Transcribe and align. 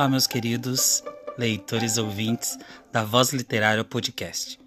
Olá, 0.00 0.08
meus 0.08 0.26
queridos 0.26 1.04
leitores 1.36 1.98
ouvintes 1.98 2.58
da 2.90 3.04
Voz 3.04 3.34
Literária 3.34 3.84
Podcast. 3.84 4.58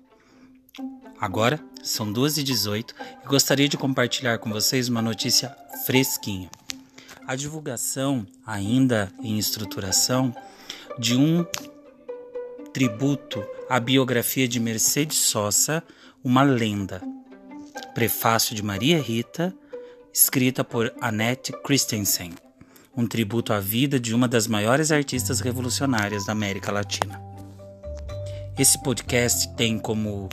Agora 1.20 1.59
são 1.82 2.13
2h18 2.13 2.93
e 3.23 3.27
gostaria 3.27 3.68
de 3.68 3.75
compartilhar 3.75 4.38
com 4.38 4.51
vocês 4.51 4.89
uma 4.89 5.01
notícia 5.01 5.57
fresquinha. 5.88 6.51
A 7.25 7.36
divulgação, 7.36 8.27
ainda 8.46 9.11
em 9.23 9.39
estruturação, 9.39 10.36
de 11.00 11.15
um 11.15 11.43
tributo 12.71 13.43
à 13.68 13.79
biografia 13.79 14.47
de 14.47 14.59
Mercedes 14.59 15.18
Sosa, 15.18 15.81
uma 16.23 16.43
lenda. 16.43 17.01
Prefácio 17.95 18.56
de 18.56 18.61
Maria 18.61 19.01
Rita, 19.01 19.51
escrita 20.14 20.64
por 20.64 20.93
Annette 21.01 21.51
Christensen 21.64 22.43
um 22.96 23.07
tributo 23.07 23.54
à 23.54 23.60
vida 23.60 24.00
de 24.00 24.14
uma 24.14 24.28
das 24.28 24.47
maiores 24.47 24.92
artistas 24.92 25.39
revolucionárias 25.39 26.25
da 26.25 26.32
América 26.32 26.71
Latina. 26.71 27.21
Esse 28.57 28.82
podcast 28.84 29.54
tem 29.56 29.79
como 29.79 30.29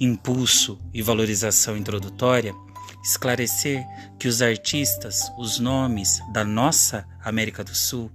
impulso 0.00 0.80
e 0.92 1.00
valorização 1.00 1.76
introdutória 1.76 2.54
esclarecer 3.02 3.84
que 4.18 4.28
os 4.28 4.42
artistas, 4.42 5.32
os 5.38 5.58
nomes 5.58 6.20
da 6.32 6.44
nossa 6.44 7.06
América 7.24 7.62
do 7.62 7.74
Sul 7.74 8.10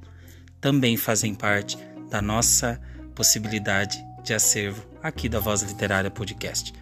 também 0.60 0.98
fazem 0.98 1.34
parte 1.34 1.78
da 2.10 2.22
nossa 2.22 2.80
possibilidade 3.16 3.98
de 4.24 4.34
acervo 4.34 4.86
aqui 5.02 5.30
da 5.30 5.40
Voz 5.40 5.62
Literária 5.62 6.12
Podcast. 6.12 6.74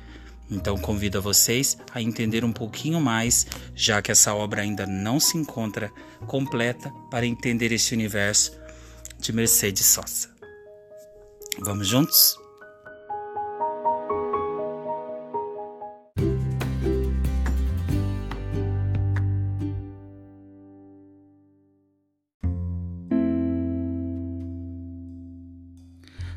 Então 0.53 0.77
convido 0.77 1.17
a 1.17 1.21
vocês 1.21 1.77
a 1.91 1.99
entender 1.99 2.45
um 2.45 2.53
pouquinho 2.53 3.01
mais, 3.01 3.47
já 3.73 4.03
que 4.03 4.11
essa 4.11 4.35
obra 4.35 4.61
ainda 4.61 4.85
não 4.85 5.19
se 5.19 5.35
encontra 5.35 5.91
completa, 6.27 6.91
para 7.09 7.25
entender 7.25 7.71
esse 7.71 7.93
universo 7.93 8.55
de 9.19 9.33
Mercedes 9.33 9.85
Sosa. 9.87 10.29
Vamos 11.59 11.87
juntos? 11.87 12.37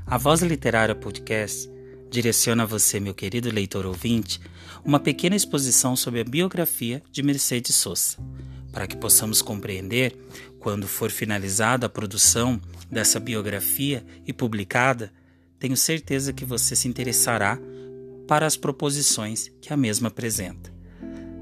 A 0.06 0.16
Voz 0.18 0.40
Literária 0.40 0.94
Podcast 0.94 1.75
direciona 2.16 2.62
a 2.62 2.66
você, 2.66 2.98
meu 2.98 3.12
querido 3.12 3.52
leitor 3.52 3.84
ouvinte, 3.84 4.40
uma 4.82 4.98
pequena 4.98 5.36
exposição 5.36 5.94
sobre 5.94 6.20
a 6.20 6.24
biografia 6.24 7.02
de 7.12 7.22
Mercedes 7.22 7.76
Sosa, 7.76 8.16
para 8.72 8.86
que 8.86 8.96
possamos 8.96 9.42
compreender, 9.42 10.16
quando 10.58 10.88
for 10.88 11.10
finalizada 11.10 11.84
a 11.84 11.90
produção 11.90 12.58
dessa 12.90 13.20
biografia 13.20 14.02
e 14.26 14.32
publicada, 14.32 15.12
tenho 15.58 15.76
certeza 15.76 16.32
que 16.32 16.42
você 16.42 16.74
se 16.74 16.88
interessará 16.88 17.58
para 18.26 18.46
as 18.46 18.56
proposições 18.56 19.52
que 19.60 19.70
a 19.70 19.76
mesma 19.76 20.08
apresenta. 20.08 20.72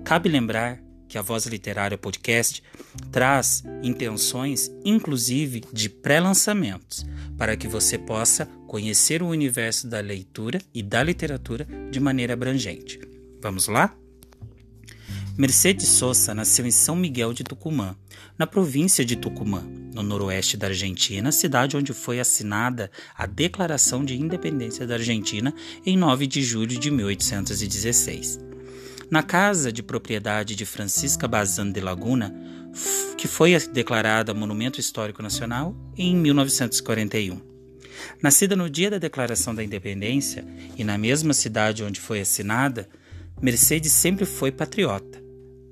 Cabe 0.05 0.29
lembrar 0.29 0.83
que 1.09 1.19
a 1.19 1.23
Voz 1.23 1.47
Literária 1.47 1.99
Podcast 1.99 2.63
traz 3.11 3.63
intenções, 3.83 4.71
inclusive, 4.85 5.63
de 5.73 5.89
pré-lançamentos, 5.89 7.05
para 7.37 7.57
que 7.57 7.69
você 7.69 7.99
possa 7.99 8.47
conhecer 8.67 9.23
o 9.23 9.29
universo 9.29 9.87
da 9.87 10.01
leitura 10.01 10.59
e 10.75 10.83
da 10.83 11.03
literatura 11.03 11.67
de 11.91 12.01
maneira 12.01 12.33
abrangente. 12.33 13.01
Vamos 13.41 13.69
lá? 13.69 13.95
Mercedes 15.37 15.89
Sosa 15.89 16.33
nasceu 16.33 16.65
em 16.65 16.71
São 16.71 16.95
Miguel 16.95 17.33
de 17.33 17.43
Tucumã, 17.43 17.97
na 18.39 18.47
província 18.47 19.05
de 19.05 19.17
Tucumã, 19.17 19.65
no 19.93 20.03
noroeste 20.03 20.57
da 20.57 20.69
Argentina, 20.69 21.33
cidade 21.33 21.77
onde 21.77 21.93
foi 21.93 22.21
assinada 22.21 22.91
a 23.17 23.27
Declaração 23.27 24.05
de 24.05 24.17
Independência 24.17 24.87
da 24.87 24.95
Argentina 24.95 25.53
em 25.85 25.97
9 25.97 26.27
de 26.29 26.41
julho 26.43 26.79
de 26.79 26.91
1816 26.91 28.54
na 29.11 29.23
casa 29.23 29.73
de 29.73 29.83
propriedade 29.83 30.55
de 30.55 30.65
Francisca 30.65 31.29
Bazan 31.29 31.71
de 31.71 31.81
Laguna, 31.81 32.35
que 33.17 33.29
foi 33.29 33.57
declarada 33.69 34.35
Monumento 34.35 34.81
Histórico 34.81 35.23
Nacional 35.23 35.77
em 35.97 36.17
1941. 36.17 37.41
Nascida 38.23 38.57
no 38.57 38.69
dia 38.69 38.91
da 38.91 38.99
declaração 38.99 39.55
da 39.55 39.63
independência 39.63 40.45
e 40.77 40.83
na 40.83 40.99
mesma 40.99 41.33
cidade 41.33 41.85
onde 41.85 42.01
foi 42.01 42.21
assinada, 42.21 42.89
Mercedes 43.41 43.93
sempre 43.93 44.25
foi 44.25 44.51
patriota. 44.51 45.23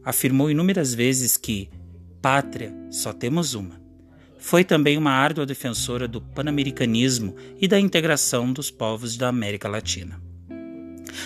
Afirmou 0.04 0.50
inúmeras 0.50 0.94
vezes 0.94 1.36
que 1.36 1.68
pátria 2.20 2.72
só 2.90 3.12
temos 3.12 3.54
uma. 3.54 3.80
Foi 4.38 4.64
também 4.64 4.98
uma 4.98 5.12
árdua 5.12 5.46
defensora 5.46 6.08
do 6.08 6.20
panamericanismo 6.20 7.34
e 7.60 7.68
da 7.68 7.78
integração 7.78 8.52
dos 8.52 8.70
povos 8.70 9.16
da 9.16 9.28
América 9.28 9.68
Latina 9.68 10.31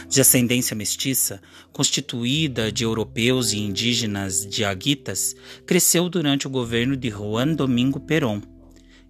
de 0.08 0.20
ascendência 0.20 0.76
mestiça, 0.76 1.40
constituída 1.72 2.70
de 2.70 2.84
europeus 2.84 3.52
e 3.52 3.58
indígenas 3.58 4.46
diaguitas, 4.46 5.34
cresceu 5.64 6.08
durante 6.08 6.46
o 6.46 6.50
governo 6.50 6.96
de 6.96 7.10
Juan 7.10 7.54
Domingo 7.54 8.00
Perón 8.00 8.40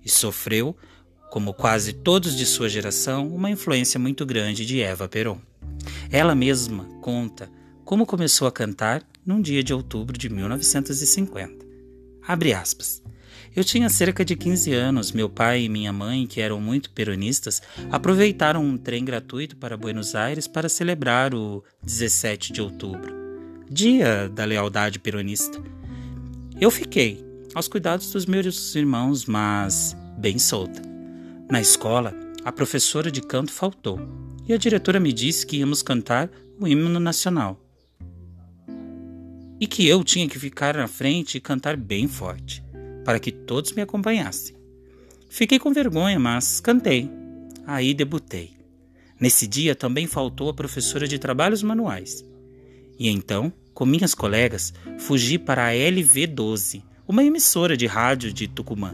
e 0.05 0.09
sofreu, 0.09 0.77
como 1.31 1.53
quase 1.53 1.93
todos 1.93 2.37
de 2.37 2.47
sua 2.47 2.69
geração, 2.69 3.29
uma 3.35 3.51
influência 3.51 3.99
muito 3.99 4.25
grande 4.25 4.65
de 4.65 4.81
Eva 4.81 5.09
Perón. 5.09 5.39
Ela 6.11 6.35
mesma 6.35 6.85
conta 7.01 7.51
como 7.85 8.05
começou 8.05 8.49
a 8.49 8.53
cantar 8.53 9.03
num 9.25 9.41
dia 9.41 9.63
de 9.63 9.73
outubro 9.73 10.19
de 10.19 10.29
1950. 10.29 11.65
Abre 12.27 12.53
aspas. 12.53 13.01
Eu 13.57 13.65
tinha 13.65 13.89
cerca 13.89 14.23
de 14.23 14.37
15 14.37 14.75
anos. 14.75 15.13
Meu 15.13 15.31
pai 15.31 15.63
e 15.63 15.69
minha 15.71 15.91
mãe, 15.91 16.27
que 16.27 16.43
eram 16.43 16.61
muito 16.61 16.91
peronistas, 16.91 17.63
aproveitaram 17.91 18.63
um 18.63 18.77
trem 18.77 19.03
gratuito 19.03 19.57
para 19.57 19.79
Buenos 19.79 20.15
Aires 20.15 20.47
para 20.47 20.69
celebrar 20.69 21.35
o 21.35 21.65
17 21.83 22.53
de 22.53 22.61
outubro, 22.61 23.15
dia 23.71 24.29
da 24.29 24.45
lealdade 24.45 24.99
peronista. 24.99 25.59
Eu 26.61 26.71
fiquei 26.71 27.25
aos 27.55 27.67
cuidados 27.67 28.11
dos 28.11 28.27
meus 28.27 28.75
irmãos, 28.75 29.25
mas 29.25 29.97
bem 30.19 30.39
solta. 30.39 30.83
Na 31.51 31.59
escola, 31.59 32.15
a 32.45 32.53
professora 32.53 33.11
de 33.11 33.23
canto 33.23 33.53
faltou 33.53 33.99
e 34.47 34.53
a 34.53 34.59
diretora 34.59 35.01
me 35.01 35.15
disse 35.15 35.47
que 35.47 35.57
íamos 35.57 35.83
cantar 35.83 36.29
o 36.61 36.69
hino 36.69 37.01
nacional 37.01 37.59
e 39.59 39.67
que 39.67 39.89
eu 39.89 40.05
tinha 40.05 40.29
que 40.29 40.39
ficar 40.39 40.77
na 40.77 40.87
frente 40.87 41.39
e 41.39 41.41
cantar 41.41 41.75
bem 41.75 42.07
forte 42.07 42.66
para 43.07 43.21
que 43.21 43.31
todos 43.31 43.71
me 43.71 43.83
acompanhassem. 43.83 44.57
Fiquei 45.29 45.61
com 45.61 45.73
vergonha, 45.73 46.19
mas 46.19 46.59
cantei. 46.59 47.09
Aí 47.65 47.95
debutei. 47.95 48.57
Nesse 49.21 49.47
dia 49.47 49.77
também 49.77 50.09
faltou 50.09 50.49
a 50.49 50.55
professora 50.55 51.07
de 51.07 51.17
trabalhos 51.17 51.63
manuais. 51.63 52.25
E 52.99 53.09
então, 53.09 53.53
com 53.73 53.87
minhas 53.87 54.13
colegas, 54.13 54.75
fugi 54.99 55.39
para 55.39 55.69
a 55.69 55.73
LV12, 55.73 56.83
uma 57.07 57.23
emissora 57.23 57.77
de 57.77 57.87
rádio 57.87 58.33
de 58.33 58.49
Tucumã, 58.49 58.93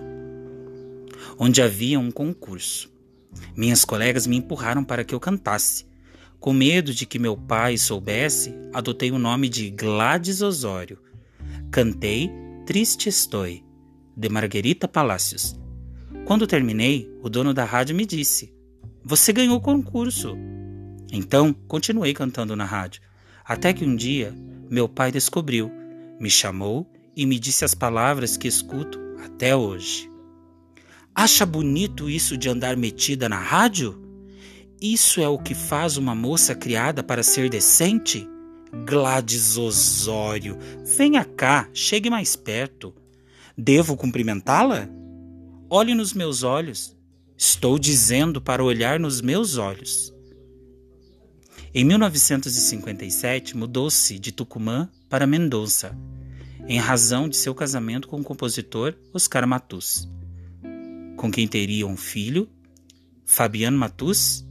onde 1.39 1.62
havia 1.62 1.99
um 1.99 2.11
concurso. 2.11 2.93
Minhas 3.56 3.83
colegas 3.83 4.27
me 4.27 4.37
empurraram 4.37 4.84
para 4.84 5.05
que 5.05 5.15
eu 5.15 5.21
cantasse. 5.21 5.87
Com 6.39 6.53
medo 6.53 6.93
de 6.93 7.06
que 7.06 7.19
meu 7.19 7.34
pai 7.34 7.79
soubesse, 7.79 8.53
adotei 8.75 9.11
o 9.11 9.19
nome 9.19 9.49
de 9.49 9.71
Gladys 9.71 10.43
Osório. 10.43 10.99
Cantei 11.71 12.31
Triste 12.67 13.09
Estou 13.09 13.72
de 14.17 14.28
Marguerita 14.28 14.87
Palacios. 14.87 15.59
Quando 16.25 16.47
terminei, 16.47 17.11
o 17.23 17.28
dono 17.28 17.53
da 17.53 17.65
rádio 17.65 17.97
me 17.97 18.06
disse: 18.06 18.55
Você 19.05 19.33
ganhou 19.33 19.56
o 19.56 19.61
concurso. 19.61 20.37
Então, 21.12 21.53
continuei 21.69 22.14
cantando 22.14 22.56
na 22.56 22.64
rádio, 22.64 23.03
até 23.44 23.73
que 23.73 23.85
um 23.85 23.94
dia 23.94 24.35
meu 24.70 24.88
pai 24.88 25.12
descobriu, 25.12 25.70
me 26.19 26.31
chamou 26.31 26.91
e 27.14 27.26
me 27.26 27.38
disse 27.38 27.64
as 27.64 27.75
palavras 27.75 28.37
que 28.38 28.49
escuto 28.49 28.99
até 29.23 29.55
hoje. 29.55 30.11
Acha 31.15 31.44
bonito 31.44 32.08
isso 32.08 32.38
de 32.38 32.49
andar 32.49 32.75
metida 32.75 33.29
na 33.29 33.38
rádio? 33.38 34.00
Isso 34.81 35.20
é 35.20 35.29
o 35.29 35.38
que 35.38 35.55
faz 35.55 35.99
uma 35.99 36.15
moça 36.15 36.55
criada 36.55 37.03
para 37.03 37.23
ser 37.23 37.50
decente? 37.50 38.26
Gladys 38.87 39.58
Osório, 39.58 40.56
venha 40.97 41.23
cá, 41.23 41.69
chegue 41.75 42.08
mais 42.08 42.35
perto. 42.35 42.94
Devo 43.56 43.96
cumprimentá-la? 43.96 44.88
Olhe 45.69 45.94
nos 45.94 46.12
meus 46.12 46.43
olhos. 46.43 46.96
Estou 47.37 47.78
dizendo 47.78 48.40
para 48.40 48.64
olhar 48.64 48.99
nos 48.99 49.20
meus 49.20 49.56
olhos. 49.56 50.12
Em 51.75 51.84
1957, 51.84 53.56
mudou-se 53.56 54.19
de 54.19 54.31
Tucumã 54.31 54.90
para 55.08 55.26
Mendonça, 55.26 55.96
em 56.69 56.78
razão 56.78 57.28
de 57.28 57.37
seu 57.37 57.54
casamento 57.54 58.08
com 58.08 58.20
o 58.20 58.25
compositor 58.25 58.94
Oscar 59.12 59.46
Matus, 59.46 60.08
com 61.16 61.31
quem 61.31 61.48
teria 61.48 61.87
um 61.87 61.96
filho, 61.96 62.48
Fabiano 63.25 63.78
Matus, 63.78 64.44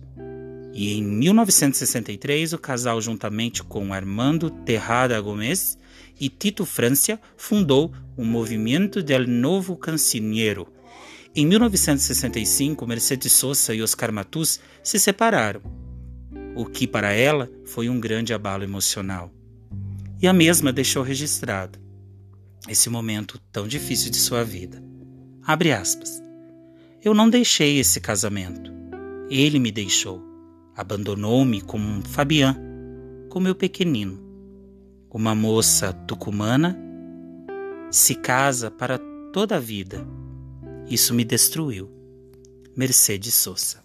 e 0.74 0.94
em 0.94 1.04
1963 1.04 2.54
o 2.54 2.57
casal, 2.57 3.00
juntamente 3.00 3.63
com 3.63 3.94
Armando 3.94 4.50
Terrada 4.50 5.19
Gomes, 5.21 5.77
e 6.21 6.29
Tito 6.29 6.68
Francia 6.68 7.19
fundou 7.35 7.91
o 8.15 8.23
Movimento 8.23 9.01
del 9.01 9.27
Novo 9.27 9.75
Cancioneiro 9.75 10.71
Em 11.35 11.47
1965, 11.47 12.85
Mercedes 12.85 13.33
Sosa 13.33 13.73
e 13.73 13.81
Oscar 13.81 14.13
Matus 14.13 14.59
se 14.83 15.00
separaram, 15.00 15.62
o 16.56 16.65
que 16.65 16.85
para 16.85 17.12
ela 17.12 17.50
foi 17.65 17.89
um 17.89 18.00
grande 18.00 18.33
abalo 18.33 18.63
emocional. 18.63 19.33
E 20.21 20.27
a 20.27 20.33
mesma 20.33 20.71
deixou 20.71 21.01
registrado 21.01 21.79
esse 22.69 22.89
momento 22.89 23.39
tão 23.51 23.68
difícil 23.68 24.12
de 24.12 24.18
sua 24.18 24.44
vida. 24.44 24.83
Abre 25.41 25.71
aspas. 25.71 26.21
Eu 27.03 27.15
não 27.15 27.27
deixei 27.27 27.79
esse 27.79 28.00
casamento. 28.00 28.71
Ele 29.29 29.57
me 29.57 29.71
deixou. 29.71 30.21
Abandonou-me 30.75 31.62
como 31.62 31.88
um 31.88 32.01
Fabian, 32.03 32.56
como 33.29 33.45
meu 33.45 33.56
pequenino. 33.56 34.31
Uma 35.13 35.36
moça 35.36 35.92
tucumana 35.92 36.80
se 37.92 38.16
casa 38.16 38.72
para 38.72 38.98
toda 39.34 39.58
a 39.58 39.60
vida. 39.60 40.08
Isso 40.88 41.13
me 41.13 41.25
destruiu. 41.25 41.92
Mercedes 42.78 43.34
Sosa. 43.34 43.84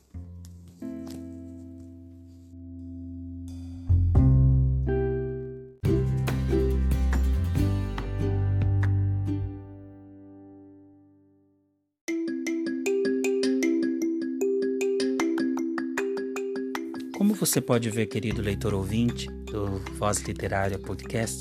Como 17.26 17.34
você 17.34 17.61
pode 17.61 17.90
ver, 17.90 18.06
querido 18.06 18.40
leitor 18.40 18.73
ouvinte 18.73 19.28
do 19.50 19.82
Voz 19.99 20.20
Literária 20.20 20.78
Podcast, 20.78 21.40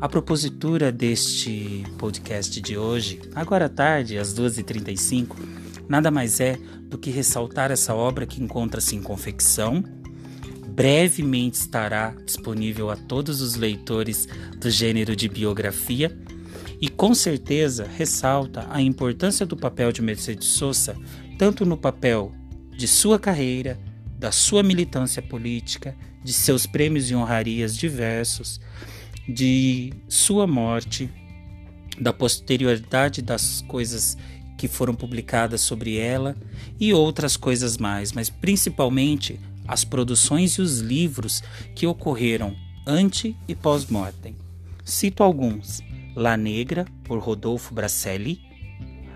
a 0.00 0.08
propositura 0.08 0.90
deste 0.90 1.84
podcast 1.96 2.60
de 2.60 2.76
hoje, 2.76 3.20
agora 3.36 3.66
à 3.66 3.68
tarde, 3.68 4.18
às 4.18 4.34
2h35, 4.34 5.36
nada 5.88 6.10
mais 6.10 6.40
é 6.40 6.58
do 6.82 6.98
que 6.98 7.08
ressaltar 7.08 7.70
essa 7.70 7.94
obra 7.94 8.26
que 8.26 8.42
encontra-se 8.42 8.96
em 8.96 9.00
confecção. 9.00 9.80
Brevemente 10.66 11.56
estará 11.56 12.12
disponível 12.26 12.90
a 12.90 12.96
todos 12.96 13.40
os 13.40 13.54
leitores 13.54 14.26
do 14.56 14.68
gênero 14.68 15.14
de 15.14 15.28
biografia 15.28 16.18
e 16.80 16.88
com 16.88 17.14
certeza 17.14 17.86
ressalta 17.96 18.66
a 18.70 18.82
importância 18.82 19.46
do 19.46 19.56
papel 19.56 19.92
de 19.92 20.02
Mercedes 20.02 20.48
Sosa, 20.48 20.96
tanto 21.38 21.64
no 21.64 21.76
papel 21.76 22.32
de 22.76 22.88
sua 22.88 23.20
carreira, 23.20 23.78
da 24.18 24.32
sua 24.32 24.62
militância 24.62 25.22
política, 25.22 25.96
de 26.24 26.32
seus 26.32 26.66
prêmios 26.66 27.10
e 27.10 27.14
honrarias 27.14 27.76
diversos, 27.76 28.60
de 29.28 29.92
sua 30.08 30.46
morte, 30.46 31.08
da 32.00 32.12
posterioridade 32.12 33.22
das 33.22 33.62
coisas 33.62 34.16
que 34.56 34.66
foram 34.66 34.94
publicadas 34.94 35.60
sobre 35.60 35.96
ela 35.96 36.36
e 36.80 36.92
outras 36.92 37.36
coisas 37.36 37.78
mais, 37.78 38.12
mas 38.12 38.28
principalmente 38.28 39.38
as 39.66 39.84
produções 39.84 40.52
e 40.54 40.62
os 40.62 40.80
livros 40.80 41.42
que 41.74 41.86
ocorreram 41.86 42.56
ante 42.86 43.36
e 43.46 43.54
pós-mortem. 43.54 44.34
Cito 44.84 45.22
alguns: 45.22 45.80
La 46.16 46.36
Negra, 46.36 46.86
por 47.04 47.18
Rodolfo 47.20 47.72
Bracelli, 47.72 48.40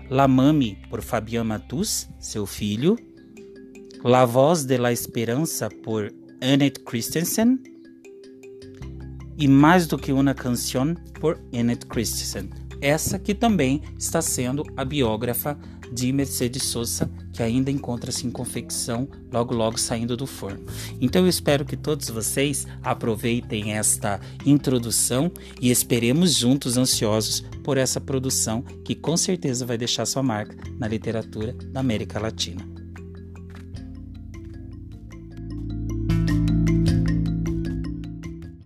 La 0.09 0.27
Mami, 0.27 0.77
por 0.89 1.01
Fabian 1.01 1.43
Matus, 1.43 2.07
seu 2.19 2.45
filho, 2.45 2.97
La 4.03 4.25
Voz 4.25 4.65
de 4.65 4.77
la 4.77 4.91
Esperança 4.91 5.69
por 5.69 6.13
Annette 6.41 6.81
Christensen 6.81 7.57
e 9.37 9.47
Mais 9.47 9.87
do 9.87 9.97
que 9.97 10.11
uma 10.11 10.33
canção 10.33 10.93
por 11.21 11.39
Annette 11.57 11.85
Christensen. 11.85 12.49
Essa 12.81 13.17
que 13.17 13.33
também 13.33 13.81
está 13.97 14.21
sendo 14.21 14.65
a 14.75 14.83
biógrafa 14.83 15.57
de 15.89 16.11
Mercedes 16.11 16.63
Sosa, 16.63 17.09
que 17.31 17.41
ainda 17.41 17.71
encontra-se 17.71 18.27
em 18.27 18.29
confecção, 18.29 19.07
logo 19.31 19.55
logo 19.55 19.77
saindo 19.77 20.17
do 20.17 20.27
forno. 20.27 20.65
Então 20.99 21.21
eu 21.21 21.29
espero 21.29 21.63
que 21.63 21.77
todos 21.77 22.09
vocês 22.09 22.67
aproveitem 22.83 23.71
esta 23.71 24.19
introdução 24.45 25.31
e 25.61 25.71
esperemos 25.71 26.33
juntos 26.33 26.75
ansiosos 26.75 27.39
por 27.63 27.77
essa 27.77 28.01
produção 28.01 28.63
que 28.83 28.95
com 28.95 29.15
certeza 29.15 29.65
vai 29.65 29.77
deixar 29.77 30.05
sua 30.05 30.21
marca 30.21 30.57
na 30.77 30.89
literatura 30.89 31.53
da 31.71 31.79
América 31.79 32.19
Latina. 32.19 32.72